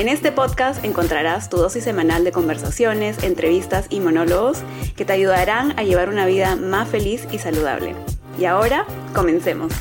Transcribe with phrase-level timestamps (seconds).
[0.00, 4.62] En este podcast encontrarás tu dosis semanal de conversaciones, entrevistas y monólogos
[4.96, 7.94] que te ayudarán a llevar una vida más feliz y saludable.
[8.38, 9.74] Y ahora, comencemos.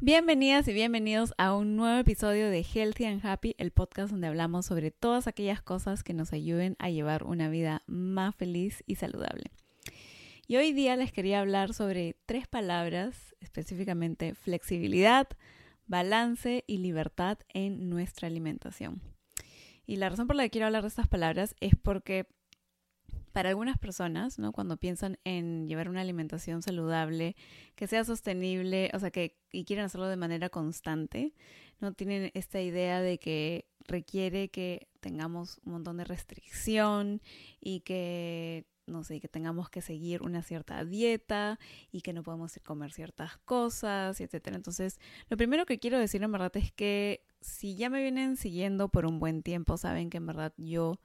[0.00, 4.64] Bienvenidas y bienvenidos a un nuevo episodio de Healthy and Happy, el podcast donde hablamos
[4.64, 9.50] sobre todas aquellas cosas que nos ayuden a llevar una vida más feliz y saludable.
[10.46, 15.26] Y hoy día les quería hablar sobre tres palabras, específicamente flexibilidad,
[15.86, 19.00] balance y libertad en nuestra alimentación.
[19.86, 22.26] Y la razón por la que quiero hablar de estas palabras es porque
[23.32, 24.52] para algunas personas, ¿no?
[24.52, 27.36] Cuando piensan en llevar una alimentación saludable,
[27.74, 31.32] que sea sostenible, o sea, que y quieren hacerlo de manera constante,
[31.80, 37.22] no tienen esta idea de que requiere que tengamos un montón de restricción
[37.60, 41.58] y que no sé, que tengamos que seguir una cierta dieta
[41.90, 44.56] y que no podemos comer ciertas cosas, etcétera.
[44.56, 48.88] Entonces, lo primero que quiero decir en verdad es que si ya me vienen siguiendo
[48.88, 50.98] por un buen tiempo, saben que en verdad yo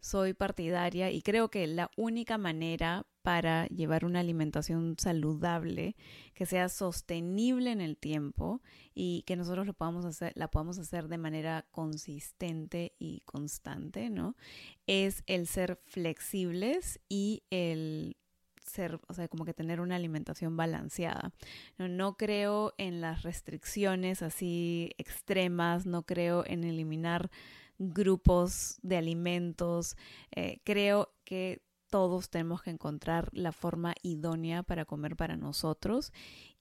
[0.00, 5.96] soy partidaria y creo que la única manera para llevar una alimentación saludable
[6.32, 8.62] que sea sostenible en el tiempo
[8.94, 14.34] y que nosotros lo podamos hacer, la podamos hacer de manera consistente y constante, ¿no?
[14.86, 18.16] Es el ser flexibles y el
[18.64, 21.32] ser, o sea, como que tener una alimentación balanceada.
[21.76, 27.30] No, no, creo en las restricciones así extremas, no creo en eliminar
[27.78, 29.96] grupos de alimentos.
[30.30, 36.12] Eh, creo que todos tenemos que encontrar la forma idónea para comer para nosotros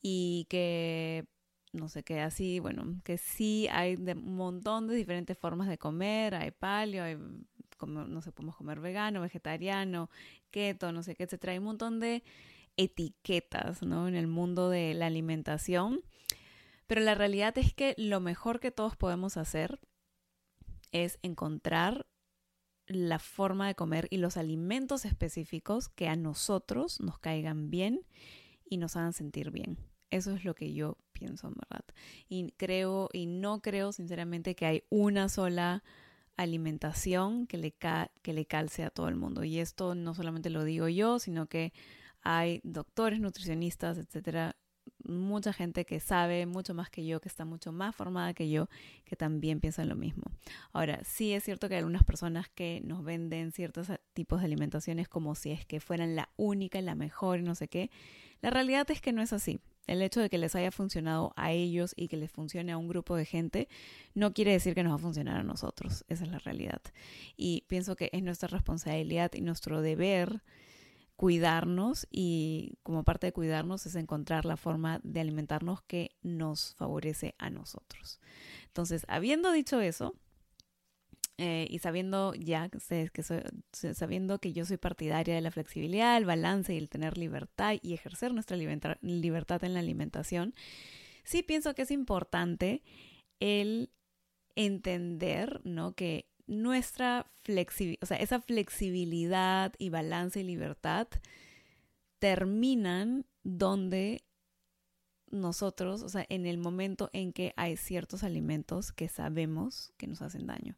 [0.02, 1.28] y que
[1.74, 6.34] no sé qué así, bueno, que sí hay un montón de diferentes formas de comer,
[6.34, 7.18] hay paleo, hay
[7.86, 10.10] no sé, podemos comer vegano, vegetariano,
[10.50, 11.54] keto, no sé qué, etcétera.
[11.54, 12.24] Hay un montón de
[12.76, 14.08] etiquetas, ¿no?
[14.08, 16.02] En el mundo de la alimentación.
[16.88, 19.80] Pero la realidad es que lo mejor que todos podemos hacer
[20.92, 22.08] es encontrar
[22.88, 28.06] la forma de comer y los alimentos específicos que a nosotros nos caigan bien
[28.70, 29.78] y nos hagan sentir bien.
[30.10, 31.84] Eso es lo que yo pienso, en verdad.
[32.30, 35.84] Y creo, y no creo sinceramente que hay una sola
[36.38, 37.76] alimentación que le,
[38.22, 39.44] que le calce a todo el mundo.
[39.44, 41.74] Y esto no solamente lo digo yo, sino que
[42.22, 44.56] hay doctores, nutricionistas, etcétera,
[45.08, 48.70] mucha gente que sabe mucho más que yo, que está mucho más formada que yo,
[49.06, 50.24] que también piensan lo mismo.
[50.74, 55.08] Ahora, sí es cierto que hay algunas personas que nos venden ciertos tipos de alimentaciones
[55.08, 57.90] como si es que fueran la única la mejor y no sé qué.
[58.42, 59.60] La realidad es que no es así.
[59.88, 62.90] El hecho de que les haya funcionado a ellos y que les funcione a un
[62.90, 63.70] grupo de gente
[64.14, 66.04] no quiere decir que nos va a funcionar a nosotros.
[66.10, 66.82] Esa es la realidad.
[67.38, 70.44] Y pienso que es nuestra responsabilidad y nuestro deber
[71.18, 77.36] cuidarnos y como parte de cuidarnos es encontrar la forma de alimentarnos que nos favorece
[77.40, 78.22] a nosotros.
[78.68, 80.16] Entonces, habiendo dicho eso,
[81.40, 86.26] eh, y sabiendo ya que soy, sabiendo que yo soy partidaria de la flexibilidad, el
[86.26, 90.54] balance y el tener libertad y ejercer nuestra libertad en la alimentación,
[91.24, 92.84] sí pienso que es importante
[93.40, 93.92] el
[94.56, 95.94] entender, ¿no?
[95.94, 101.08] Que nuestra flexibilidad, o sea, esa flexibilidad y balance y libertad
[102.20, 104.24] terminan donde
[105.30, 110.22] nosotros, o sea, en el momento en que hay ciertos alimentos que sabemos que nos
[110.22, 110.76] hacen daño.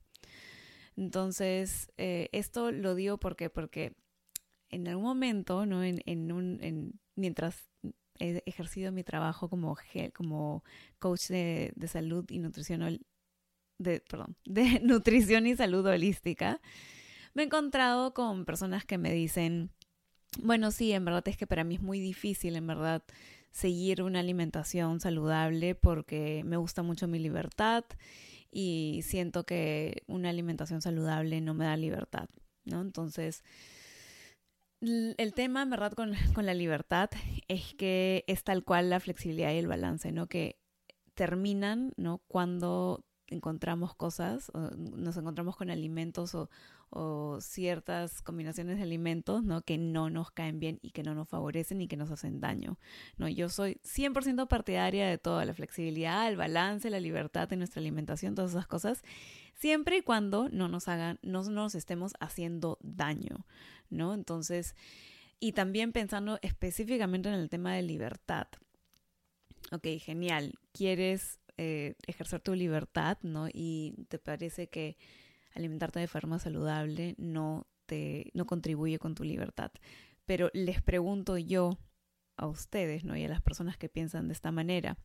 [0.97, 3.96] Entonces, eh, esto lo digo porque, porque
[4.69, 5.84] en algún momento, ¿no?
[5.84, 7.69] En, en un, en, mientras
[8.19, 9.77] he ejercido mi trabajo como,
[10.13, 10.63] como
[11.00, 13.06] coach de, de salud y nutricional,
[13.80, 16.62] de, perdón, de nutrición y salud holística,
[17.34, 19.72] me he encontrado con personas que me dicen,
[20.42, 23.04] bueno, sí, en verdad es que para mí es muy difícil, en verdad,
[23.52, 27.84] seguir una alimentación saludable porque me gusta mucho mi libertad
[28.52, 32.30] y siento que una alimentación saludable no me da libertad,
[32.66, 32.81] ¿no?
[32.81, 33.44] Entonces,
[34.81, 37.10] el tema, en verdad, con, con la libertad
[37.48, 40.28] es que es tal cual la flexibilidad y el balance, ¿no?
[40.28, 40.60] Que
[41.16, 42.20] terminan, ¿no?
[42.28, 46.50] Cuando encontramos cosas, nos encontramos con alimentos o,
[47.42, 49.62] ciertas combinaciones de alimentos, ¿no?
[49.62, 52.80] Que no nos caen bien y que no nos favorecen y que nos hacen daño,
[53.18, 53.28] ¿no?
[53.28, 58.34] Yo soy 100% partidaria de toda la flexibilidad, el balance, la libertad en nuestra alimentación,
[58.34, 59.04] todas esas cosas,
[59.54, 63.46] siempre y cuando no nos hagan, no nos estemos haciendo daño,
[63.92, 64.16] ¿no?
[64.16, 64.76] Entonces,
[65.40, 68.48] y también pensando específicamente en el tema de libertad.
[69.72, 70.56] Ok, genial.
[70.74, 73.50] Quieres eh, ejercer tu libertad, ¿no?
[73.51, 74.95] Y te parece que
[75.53, 79.69] alimentarte de forma saludable no te no contribuye con tu libertad.
[80.25, 81.77] Pero les pregunto yo
[82.38, 83.17] a ustedes, ¿no?
[83.17, 84.97] Y a las personas que piensan de esta manera.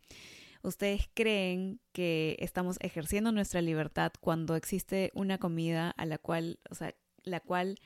[0.62, 6.76] ¿Ustedes creen que estamos ejerciendo nuestra libertad cuando existe una comida a la cual, o
[6.76, 7.80] sea, la cual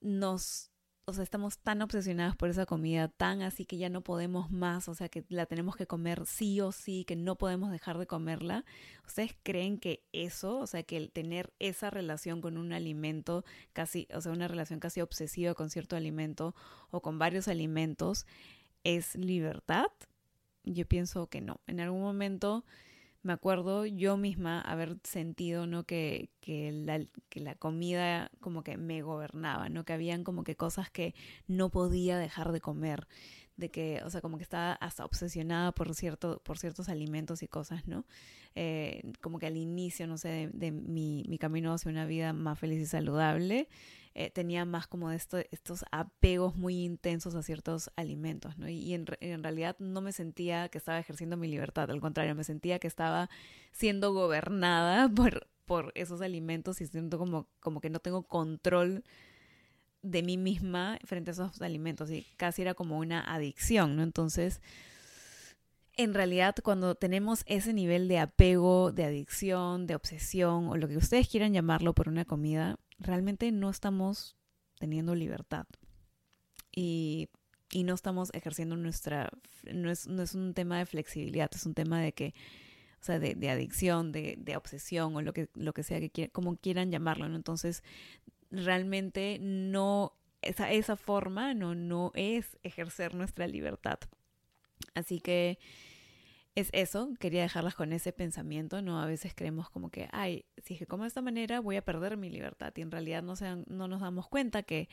[0.00, 0.69] nos
[1.10, 4.88] o sea, estamos tan obsesionados por esa comida, tan así que ya no podemos más,
[4.88, 8.06] o sea, que la tenemos que comer sí o sí, que no podemos dejar de
[8.06, 8.64] comerla.
[9.06, 14.06] ¿Ustedes creen que eso, o sea, que el tener esa relación con un alimento casi,
[14.14, 16.54] o sea, una relación casi obsesiva con cierto alimento
[16.90, 18.26] o con varios alimentos
[18.84, 19.88] es libertad?
[20.64, 21.60] Yo pienso que no.
[21.66, 22.64] En algún momento
[23.22, 25.84] me acuerdo yo misma haber sentido, ¿no?
[25.84, 29.84] Que, que, la, que la comida como que me gobernaba, ¿no?
[29.84, 31.14] Que habían como que cosas que
[31.46, 33.06] no podía dejar de comer,
[33.56, 37.48] de que, o sea, como que estaba hasta obsesionada por, cierto, por ciertos alimentos y
[37.48, 38.06] cosas, ¿no?
[38.54, 42.32] Eh, como que al inicio, no sé, de, de mi, mi camino hacia una vida
[42.32, 43.68] más feliz y saludable,
[44.14, 48.68] eh, tenía más como estos apegos muy intensos a ciertos alimentos, ¿no?
[48.68, 52.80] Y, en, realidad no me sentía que estaba ejerciendo mi libertad, al contrario, me sentía
[52.80, 53.30] que estaba
[53.70, 59.04] siendo gobernada por, por esos alimentos y siento como, como que no tengo control
[60.02, 64.02] de mí misma frente a esos alimentos y casi era como una adicción, ¿no?
[64.02, 64.60] Entonces,
[65.96, 70.96] en realidad cuando tenemos ese nivel de apego, de adicción, de obsesión o lo que
[70.96, 74.36] ustedes quieran llamarlo por una comida, realmente no estamos
[74.78, 75.66] teniendo libertad
[76.70, 77.28] y,
[77.72, 79.30] y no estamos ejerciendo nuestra,
[79.72, 82.34] no es, no es, un tema de flexibilidad, es un tema de que,
[83.00, 86.28] o sea, de, de adicción, de, de, obsesión o lo que, lo que sea que
[86.30, 87.36] como quieran llamarlo, ¿no?
[87.36, 87.82] Entonces,
[88.50, 90.12] realmente no,
[90.42, 93.98] esa, esa forma no, no es ejercer nuestra libertad.
[94.94, 95.58] Así que
[96.54, 99.00] es eso, quería dejarlas con ese pensamiento, ¿no?
[99.00, 101.84] A veces creemos como que, ay, si es que como de esta manera voy a
[101.84, 104.88] perder mi libertad y en realidad no, sean, no nos damos cuenta que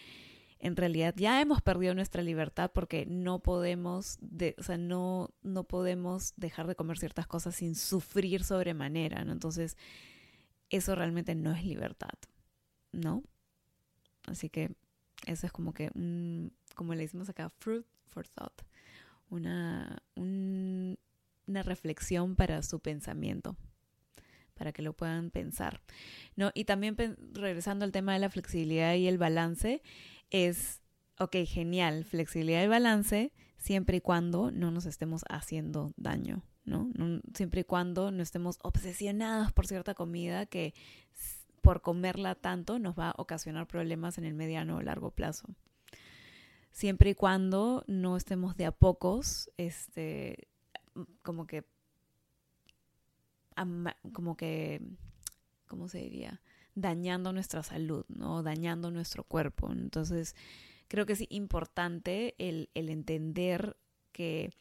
[0.59, 5.63] en realidad ya hemos perdido nuestra libertad porque no podemos, de, o sea, no, no
[5.65, 9.31] podemos dejar de comer ciertas cosas sin sufrir sobremanera, ¿no?
[9.31, 9.77] Entonces,
[10.69, 12.17] eso realmente no es libertad,
[12.91, 13.23] ¿no?
[14.25, 14.75] Así que
[15.25, 18.61] eso es como que, un, como le decimos acá, fruit for thought,
[19.29, 20.97] una, un,
[21.47, 23.55] una reflexión para su pensamiento,
[24.53, 25.81] para que lo puedan pensar.
[26.35, 26.51] ¿no?
[26.53, 26.95] Y también
[27.33, 29.81] regresando al tema de la flexibilidad y el balance,
[30.29, 30.81] es,
[31.19, 36.89] ok, genial, flexibilidad y balance siempre y cuando no nos estemos haciendo daño, ¿no?
[37.33, 40.73] siempre y cuando no estemos obsesionados por cierta comida que
[41.61, 45.47] por comerla tanto nos va a ocasionar problemas en el mediano o largo plazo.
[46.71, 50.47] Siempre y cuando no estemos de a pocos, este,
[51.21, 51.65] como que,
[54.13, 54.81] como que,
[55.67, 56.41] ¿cómo se diría?
[56.75, 58.43] Dañando nuestra salud, ¿no?
[58.43, 59.71] Dañando nuestro cuerpo.
[59.71, 60.35] Entonces,
[60.87, 63.77] creo que es importante el, el entender
[64.11, 64.51] que,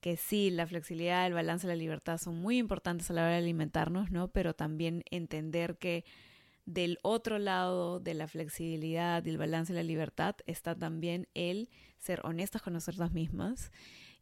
[0.00, 3.38] que sí, la flexibilidad, el balance, la libertad son muy importantes a la hora de
[3.38, 4.28] alimentarnos, ¿no?
[4.28, 6.04] Pero también entender que
[6.66, 12.20] del otro lado de la flexibilidad, del balance y la libertad está también el ser
[12.24, 13.70] honestas con nosotras mismas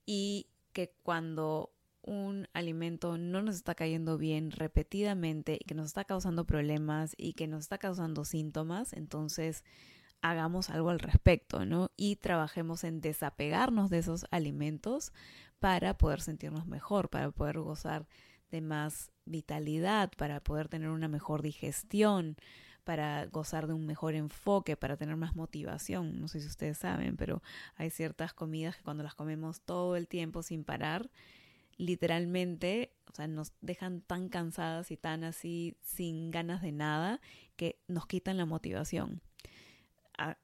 [0.07, 6.05] y que cuando un alimento no nos está cayendo bien repetidamente y que nos está
[6.05, 9.65] causando problemas y que nos está causando síntomas, entonces
[10.21, 11.91] hagamos algo al respecto, ¿no?
[11.97, 15.13] Y trabajemos en desapegarnos de esos alimentos
[15.59, 18.07] para poder sentirnos mejor, para poder gozar
[18.51, 22.37] de más vitalidad, para poder tener una mejor digestión,
[22.85, 26.21] para gozar de un mejor enfoque, para tener más motivación.
[26.21, 27.43] No sé si ustedes saben, pero
[27.77, 31.11] hay ciertas comidas que cuando las comemos todo el tiempo sin parar,
[31.77, 37.21] literalmente, o sea, nos dejan tan cansadas y tan así sin ganas de nada
[37.57, 39.23] que nos quitan la motivación.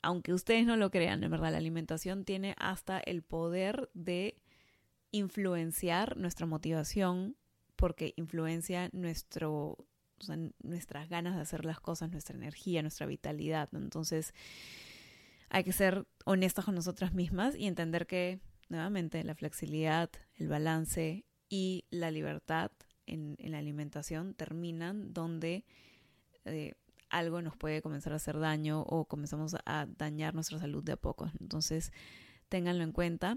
[0.03, 4.41] aunque ustedes no lo crean, en verdad, la alimentación tiene hasta el poder de
[5.13, 7.37] influenciar nuestra motivación
[7.77, 9.87] porque influencia nuestro
[10.63, 13.69] nuestras ganas de hacer las cosas, nuestra energía, nuestra vitalidad.
[13.73, 14.35] Entonces,
[15.51, 21.25] hay que ser honestos con nosotras mismas y entender que, nuevamente, la flexibilidad, el balance
[21.49, 22.71] y la libertad
[23.07, 25.65] en, en la alimentación terminan donde
[26.45, 26.75] eh,
[27.11, 30.97] algo nos puede comenzar a hacer daño o comenzamos a dañar nuestra salud de a
[30.97, 31.31] poco.
[31.41, 31.93] Entonces,
[32.49, 33.37] ténganlo en cuenta.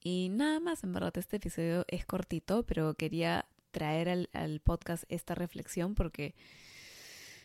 [0.00, 5.04] Y nada más, en verdad este episodio es cortito, pero quería traer al, al podcast
[5.08, 6.34] esta reflexión porque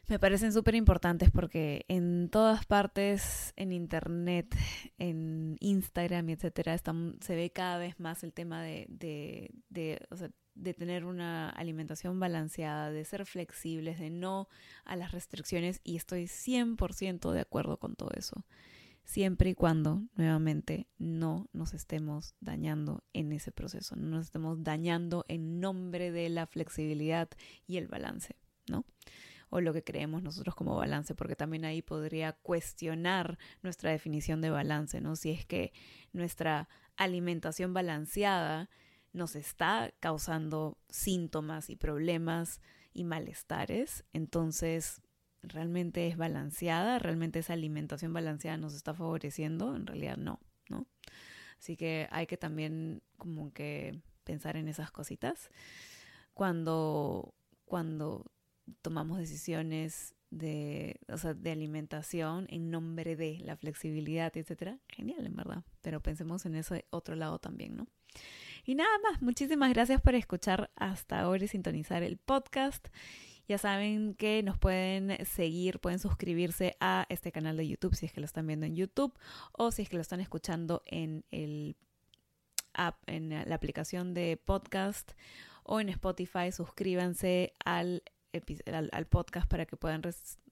[0.07, 4.53] me parecen súper importantes porque en todas partes, en internet,
[4.97, 10.29] en Instagram, etcétera, se ve cada vez más el tema de, de, de, o sea,
[10.55, 14.49] de tener una alimentación balanceada, de ser flexibles, de no
[14.83, 18.45] a las restricciones y estoy 100% de acuerdo con todo eso.
[19.03, 25.25] Siempre y cuando, nuevamente, no nos estemos dañando en ese proceso, no nos estemos dañando
[25.27, 27.29] en nombre de la flexibilidad
[27.67, 28.85] y el balance, ¿no?
[29.53, 34.49] o lo que creemos nosotros como balance, porque también ahí podría cuestionar nuestra definición de
[34.49, 35.15] balance, ¿no?
[35.15, 35.73] Si es que
[36.11, 38.71] nuestra alimentación balanceada
[39.11, 42.61] nos está causando síntomas y problemas
[42.93, 45.03] y malestares, entonces
[45.43, 50.87] realmente es balanceada, realmente esa alimentación balanceada nos está favoreciendo, en realidad no, ¿no?
[51.59, 55.49] Así que hay que también como que pensar en esas cositas
[56.33, 57.33] cuando
[57.65, 58.25] cuando
[58.81, 65.35] tomamos decisiones de, o sea, de alimentación en nombre de la flexibilidad, etcétera, genial, en
[65.35, 65.63] verdad.
[65.81, 67.87] Pero pensemos en ese otro lado también, ¿no?
[68.65, 72.87] Y nada más, muchísimas gracias por escuchar hasta ahora y sintonizar el podcast.
[73.47, 78.13] Ya saben que nos pueden seguir, pueden suscribirse a este canal de YouTube si es
[78.13, 79.13] que lo están viendo en YouTube
[79.51, 81.75] o si es que lo están escuchando en el
[82.73, 85.11] app, en la aplicación de podcast
[85.63, 86.51] o en Spotify.
[86.51, 88.03] Suscríbanse al
[88.91, 90.01] al, podcast para que puedan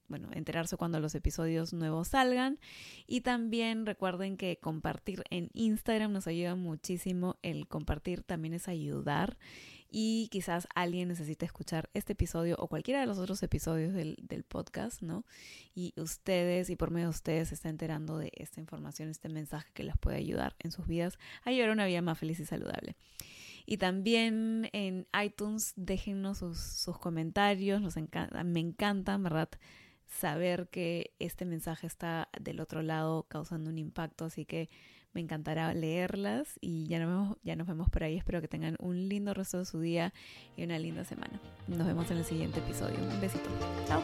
[0.07, 2.59] bueno, enterarse cuando los episodios nuevos salgan.
[3.07, 7.37] Y también recuerden que compartir en Instagram nos ayuda muchísimo.
[7.41, 9.37] El compartir también es ayudar.
[9.93, 14.43] Y quizás alguien necesite escuchar este episodio o cualquiera de los otros episodios del, del
[14.43, 15.25] podcast, ¿no?
[15.75, 19.69] Y ustedes, y por medio de ustedes, se está enterando de esta información, este mensaje
[19.73, 22.95] que les puede ayudar en sus vidas a llevar una vida más feliz y saludable.
[23.65, 29.49] Y también en iTunes déjennos sus, comentarios, nos encanta, me encanta, ¿verdad?
[30.11, 34.69] Saber que este mensaje está del otro lado causando un impacto, así que
[35.13, 38.17] me encantará leerlas y ya nos vemos, ya nos vemos por ahí.
[38.17, 40.13] Espero que tengan un lindo resto de su día
[40.55, 41.39] y una linda semana.
[41.67, 42.97] Nos vemos en el siguiente episodio.
[42.99, 43.49] Un besito.
[43.87, 44.01] Chao.